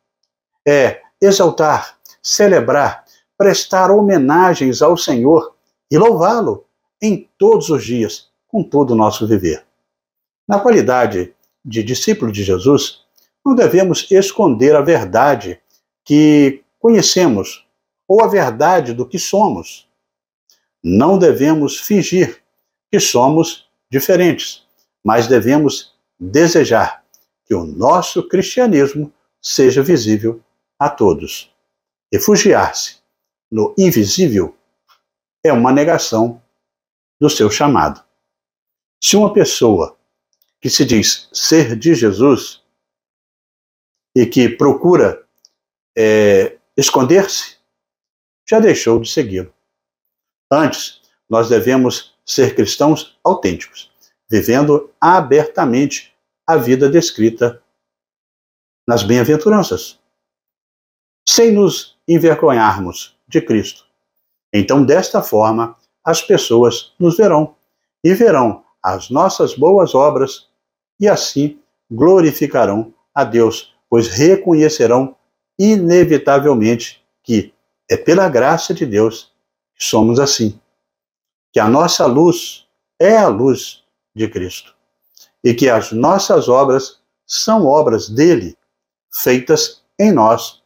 [0.68, 3.05] É exaltar, celebrar,
[3.38, 5.55] prestar homenagens ao Senhor
[5.91, 6.66] e louvá-lo
[6.99, 9.64] em todos os dias, com todo o nosso viver.
[10.48, 11.34] Na qualidade
[11.64, 13.02] de discípulo de Jesus,
[13.46, 15.62] não devemos esconder a verdade
[16.04, 17.66] que conhecemos
[18.08, 19.88] ou a verdade do que somos.
[20.84, 22.41] Não devemos fingir
[22.91, 24.66] que somos diferentes,
[25.04, 27.04] mas devemos desejar
[27.46, 30.41] que o nosso cristianismo seja visível
[30.78, 31.54] a todos.
[32.12, 32.98] Refugiar-se
[33.52, 34.56] no invisível
[35.44, 36.41] é uma negação
[37.20, 38.04] do seu chamado.
[39.02, 39.98] Se uma pessoa
[40.64, 42.64] que se diz ser de Jesus
[44.16, 45.28] e que procura
[45.93, 47.57] é, esconder-se,
[48.49, 49.53] já deixou de segui-lo.
[50.49, 53.91] Antes, nós devemos ser cristãos autênticos,
[54.32, 56.16] vivendo abertamente
[56.47, 57.61] a vida descrita
[58.88, 59.99] nas bem-aventuranças,
[61.28, 63.86] sem nos envergonharmos de Cristo.
[64.53, 67.53] Então, desta forma, as pessoas nos verão
[68.01, 70.53] e verão as nossas boas obras
[71.00, 71.60] e assim
[71.91, 75.16] glorificarão a Deus, pois reconhecerão
[75.58, 77.54] inevitavelmente que
[77.89, 79.32] é pela graça de Deus
[79.76, 80.60] que somos assim.
[81.52, 82.66] Que a nossa luz
[83.00, 83.84] é a luz
[84.16, 84.76] de Cristo
[85.44, 88.58] e que as nossas obras são obras dele,
[89.12, 90.62] feitas em nós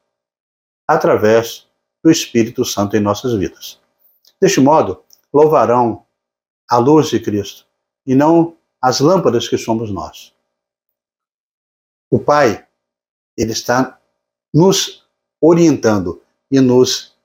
[0.87, 1.67] através
[2.03, 3.79] do Espírito Santo em nossas vidas.
[4.39, 5.03] Deste modo,
[5.33, 6.05] louvarão
[6.69, 7.65] a luz de Cristo
[8.05, 10.33] e não as lâmpadas que somos nós.
[12.09, 12.65] O Pai,
[13.37, 13.99] ele está
[14.53, 15.05] nos
[15.41, 17.15] orientando e nos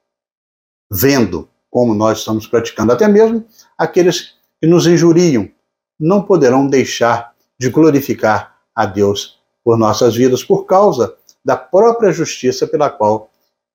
[0.90, 2.92] vendo como nós estamos praticando.
[2.92, 3.46] Até mesmo
[3.78, 5.50] aqueles que nos injuriam
[5.98, 12.66] não poderão deixar de glorificar a Deus por nossas vidas por causa da própria justiça
[12.66, 13.30] pela qual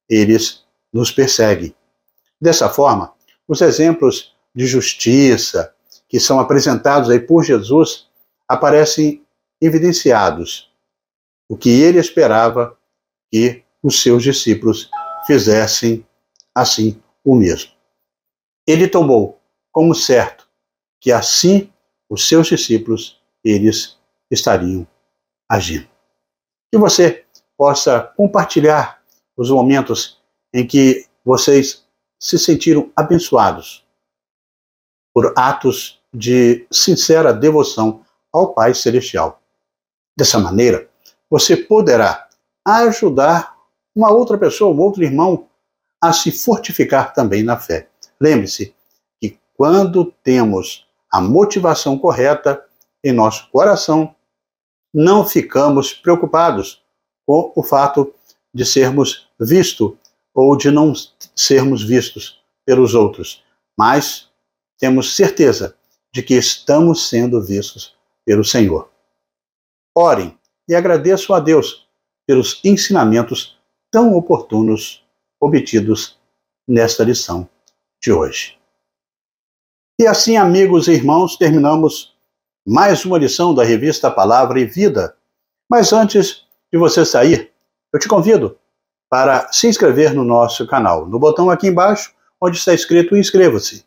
[0.10, 1.74] eles nos perseguem.
[2.40, 3.14] Dessa forma,
[3.48, 5.74] os exemplos de justiça
[6.08, 8.08] que são apresentados aí por Jesus
[8.48, 9.26] aparecem
[9.62, 10.72] evidenciados.
[11.50, 12.78] O que ele esperava
[13.32, 14.90] que os seus discípulos
[15.26, 16.06] fizessem
[16.56, 17.72] assim o mesmo.
[18.66, 19.40] Ele tomou
[19.72, 20.48] como certo
[21.00, 21.72] que assim
[22.10, 23.98] os seus discípulos eles
[24.32, 24.88] estariam
[25.50, 25.88] agindo.
[26.72, 27.26] Que você
[27.58, 29.02] possa compartilhar
[29.36, 30.20] os momentos
[30.54, 31.86] em que vocês
[32.20, 33.87] se sentiram abençoados
[35.18, 39.42] por atos de sincera devoção ao Pai Celestial.
[40.16, 40.88] Dessa maneira,
[41.28, 42.28] você poderá
[42.64, 43.58] ajudar
[43.96, 45.48] uma outra pessoa, um outro irmão,
[46.00, 47.90] a se fortificar também na fé.
[48.22, 48.76] Lembre-se
[49.20, 52.64] que quando temos a motivação correta
[53.04, 54.14] em nosso coração,
[54.94, 56.84] não ficamos preocupados
[57.26, 58.14] com o fato
[58.54, 59.94] de sermos vistos
[60.32, 60.94] ou de não
[61.36, 63.44] sermos vistos pelos outros,
[63.76, 64.27] mas
[64.80, 65.76] temos certeza
[66.14, 68.90] de que estamos sendo vistos pelo Senhor.
[69.96, 71.88] Orem e agradeçam a Deus
[72.26, 73.58] pelos ensinamentos
[73.90, 75.04] tão oportunos
[75.40, 76.20] obtidos
[76.68, 77.50] nesta lição
[78.02, 78.58] de hoje.
[80.00, 82.16] E assim, amigos e irmãos, terminamos
[82.68, 85.16] mais uma lição da revista Palavra e Vida.
[85.70, 87.52] Mas antes de você sair,
[87.94, 88.58] eu te convido
[89.10, 91.08] para se inscrever no nosso canal.
[91.08, 93.87] No botão aqui embaixo, onde está escrito Inscreva-se.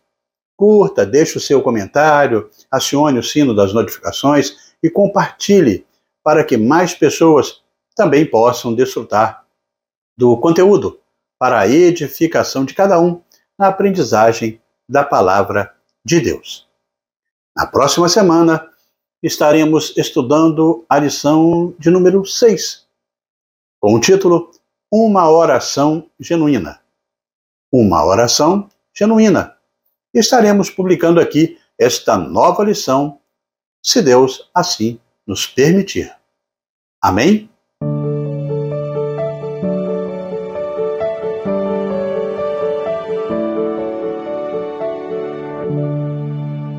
[0.61, 5.87] Curta, deixe o seu comentário, acione o sino das notificações e compartilhe
[6.23, 7.63] para que mais pessoas
[7.97, 9.47] também possam desfrutar
[10.19, 11.01] do conteúdo
[11.39, 13.23] para a edificação de cada um
[13.59, 16.69] na aprendizagem da palavra de Deus.
[17.57, 18.69] Na próxima semana,
[19.23, 22.87] estaremos estudando a lição de número 6,
[23.81, 24.51] com o título
[24.93, 26.83] Uma Oração Genuína.
[27.73, 29.59] Uma Oração Genuína.
[30.15, 33.21] Estaremos publicando aqui esta nova lição,
[33.83, 36.15] se Deus assim nos permitir.
[37.03, 37.50] Amém?